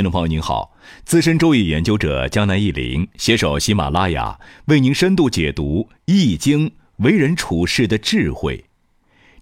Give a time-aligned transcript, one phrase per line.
[0.00, 0.74] 听众朋友您好，
[1.04, 8.64] 资深周易研究者江南一林携手喜马拉雅，为您深度解读《易经》为人处事的智慧。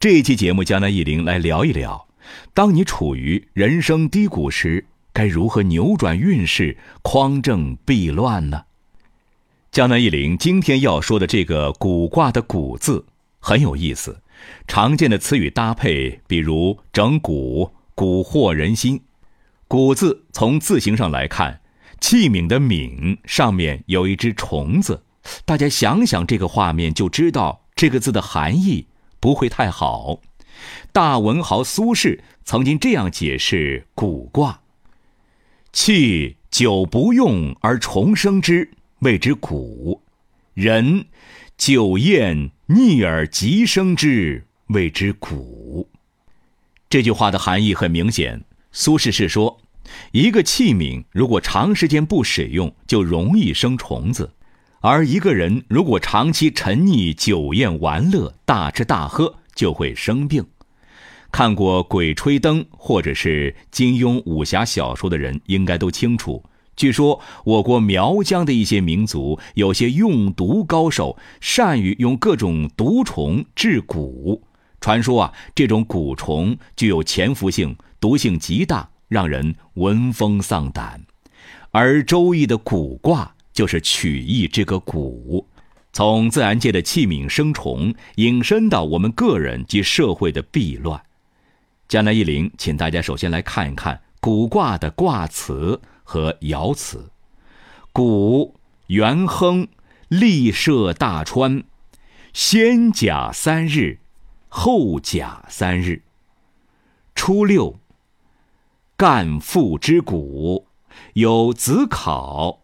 [0.00, 2.08] 这一期节目，江南一林来聊一聊：
[2.52, 8.64] 当你处于人生低谷时，该如何扭转运势，匡正避乱呢？
[9.70, 13.06] 江南一林今天要说的这个“卜”卦的“卜”字
[13.38, 14.20] 很有意思，
[14.66, 19.00] 常见的词语搭配，比如整蛊、蛊惑人心。
[19.70, 21.60] 古字从字形上来看，
[22.00, 25.04] 器皿的皿上面有一只虫子，
[25.44, 28.88] 大家想想这个画面就知道这个字的含义
[29.20, 30.18] 不会太好。
[30.90, 34.62] 大文豪苏轼曾经这样解释古卦：
[35.72, 40.00] 器久不用而重生之，谓之古；
[40.52, 41.06] 人
[41.56, 45.88] 久厌逆而急生之，谓之古。
[46.88, 48.42] 这句话的含义很明显。
[48.72, 49.60] 苏轼是说，
[50.12, 54.30] 一个器皿如果长时间不使用，就容易生虫子；
[54.80, 60.46] 而一个人如果长期沉溺酒宴玩乐、大吃大喝，就会生病。
[61.32, 66.42] 看过《鬼吹灯》或者是金庸武侠小说的人，应该都清楚。
[66.76, 74.40] 据说我国苗疆的一些民族有些用毒高手，善于用各种毒虫治蛊。
[74.80, 77.76] 传说啊，这种蛊虫具有潜伏性。
[78.00, 81.02] 毒性极大，让人闻风丧胆。
[81.70, 85.44] 而《周易》的蛊卦就是取意这个蛊，
[85.92, 91.02] 从自然界的器皿生虫，引申到我们个人及社会的弊乱。
[91.88, 97.10] 江南一林，请大家首先来看一看蛊卦的卦辞和爻辞。
[97.92, 98.54] 蛊，
[98.86, 99.68] 元亨，
[100.08, 101.64] 利涉大川，
[102.32, 103.99] 先甲三日，
[104.52, 106.02] 后甲三日，
[107.14, 107.78] 初六。
[108.96, 110.66] 干父之谷，
[111.14, 112.60] 有子考，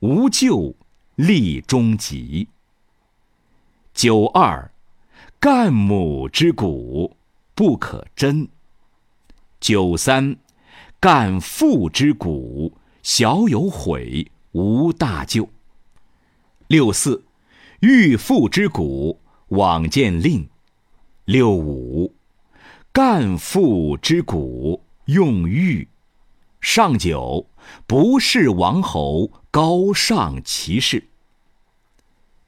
[0.00, 0.74] 无咎，
[1.14, 2.48] 立终极。
[3.94, 4.70] 九二，
[5.38, 7.16] 干母之谷，
[7.54, 8.48] 不可贞。
[9.60, 10.36] 九三，
[10.98, 15.48] 干父之谷，小有悔，无大咎。
[16.66, 17.24] 六四，
[17.80, 20.49] 欲父之谷，往见令。
[21.24, 22.14] 六五，
[22.92, 24.84] 干父之谷。
[25.06, 25.88] 用玉，
[26.60, 27.48] 上九，
[27.88, 31.08] 不是王侯，高尚其事。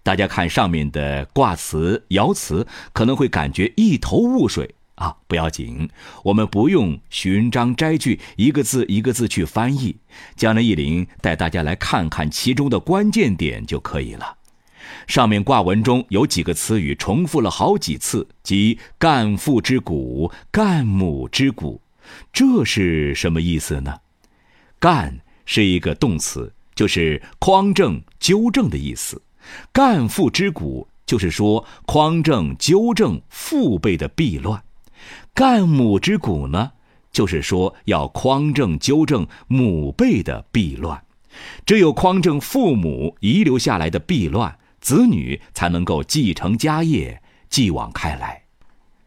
[0.05, 5.91] 大家看上面的卦辞、爻辞，可能会感觉一头雾水啊，不要紧，
[6.23, 9.97] 我们不用寻章摘句，一个字一个字去翻译。
[10.37, 14.37] 江南一林带大家来看看其中的关键点就可以了。
[15.07, 21.81] 上面卦文中有几个词语重复了好几次，即干父之谷、干母之谷。
[22.33, 24.01] 这是什么意思呢？
[24.79, 29.23] 干是一个动词，就是匡正、纠正的意思。
[29.73, 34.63] 干父之谷，就是说匡正、纠正父辈的弊乱。
[35.35, 36.73] 干母之谷呢，
[37.13, 41.03] 就是说要匡正、纠正母辈的弊乱。
[41.65, 48.43] 只有匡正父母遗留下来的弊乱，子女才能够继承家业，继往开来。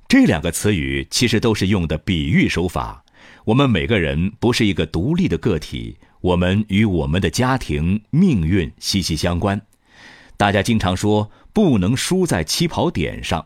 [0.08, 3.04] 这两个词语其实都是用的比喻手法。
[3.44, 9.62] 我们每个人不是一个独立的个体，我们与我们的家庭命运息息相关。
[10.38, 13.46] 大家经常说不能输在起跑点上。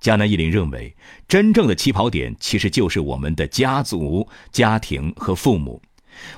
[0.00, 0.94] 江南一林认为，
[1.26, 5.80] 真正的起跑点其实就是我们的家族、家庭和父母。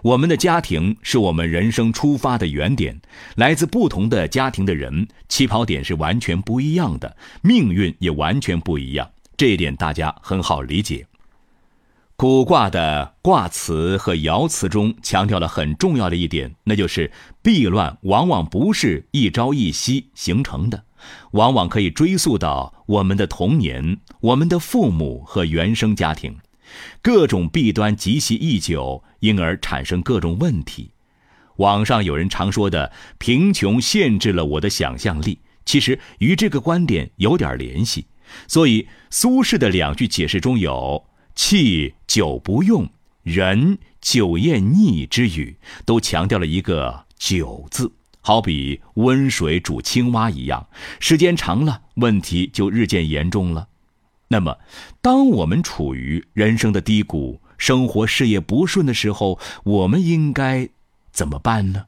[0.02, 3.00] 我们的家庭是我们人生出发的原点，
[3.36, 9.10] 来自不同的家庭的人，起跑点是完全不一样的，命运也完全不一样。
[9.36, 11.06] 这一点大家很好理解。
[12.16, 20.84] 卜卦的卦辞和爻辞中强调了很重要的一点，那就是避乱往往不是一朝一夕形成的，
[21.30, 26.36] 往往可以追溯到我们的童年、我们的父母和原生家庭，
[27.02, 30.90] 各种弊端积习已久，因而产生各种问题。
[31.56, 38.06] 网上有人常说的“贫穷限制了我的想象力”，其实与这个观点有点联系。
[38.46, 42.88] 所以，苏轼的两句解释中有“器久不用，
[43.22, 50.68] 人久厌腻”之语，都强调了一个“久”字，好比温水煮青蛙一样，
[50.98, 53.68] 时间长了，问题就日渐严重了。
[54.32, 54.58] 那么，
[55.02, 60.68] 当我们处于人生的低谷、生活事业不顺的时候，我们应该
[61.10, 61.86] 怎么办呢？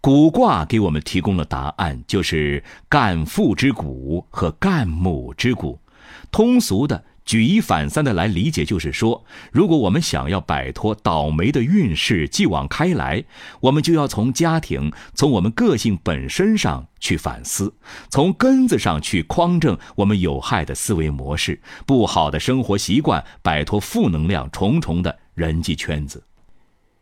[0.00, 5.80] 卜卦给我们提供了答案，就是干父之谷和干母之谷。
[6.30, 13.24] 通俗的举一反三的来理解，就是说，如果我们想要摆脱倒霉的运势继往开来，
[13.62, 17.74] 我们就要从家庭、从我们个性本身上去反思，
[18.08, 26.22] 从根子上去匡正我们有害的思维模式、不好的生活习惯，摆脱负能量重重的人际圈子。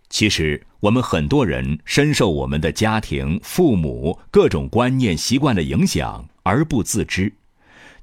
[0.08, 7.34] 其实，我们很多人深受我们的家庭、父母各种观念、习惯的影响而不自知。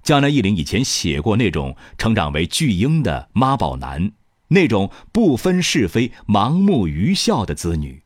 [0.04, 4.12] 江南忆林以前写过那种成长为巨婴的妈宝男，
[4.48, 8.02] 那种不分是非、盲目愚孝的子女，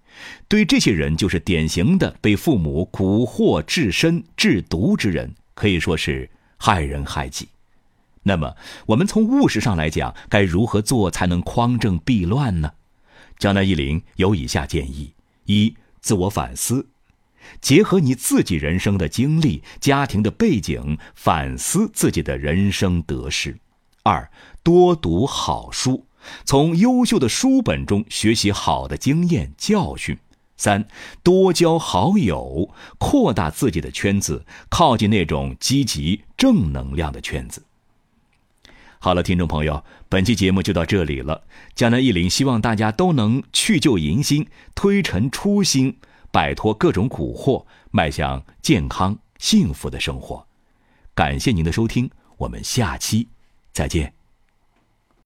[0.47, 7.47] 对这些人就是典型的被父母蛊惑至深、至毒之人，可以说是害人害己。
[8.23, 8.55] 那么，
[8.87, 12.73] 我们从务实上来讲，该如何做才能匡正避乱呢？
[13.37, 15.13] 江南忆林有以下建议：
[15.45, 16.87] 一、自我反思。
[17.61, 23.57] 结合你自己人生的经历、家庭的背景，反思自己的人生得失。
[24.03, 24.29] 二，
[24.63, 26.05] 多读好书，
[26.43, 30.17] 从优秀的书本中学习好的经验教训。
[30.57, 30.87] 三，
[31.21, 37.63] 多交好友，扩大自己的圈子，靠近那种积极正能量的圈子。
[38.99, 41.43] 好了，听众朋友，本期节目就到这里了。
[41.75, 45.97] 江南一林希望大家都能去旧迎新，推陈出新。
[46.35, 50.45] 摆脱各种蛊惑，迈向健康幸福的生活。
[51.13, 53.29] 感谢您的收听，我们下期
[53.71, 54.14] 再见。